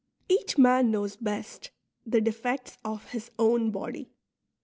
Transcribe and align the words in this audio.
Each 0.27 0.57
man 0.57 0.89
knows 0.89 1.15
best 1.15 1.69
the 2.07 2.21
defects 2.21 2.75
of 2.83 3.11
his 3.11 3.29
own 3.37 3.69
body. 3.69 4.09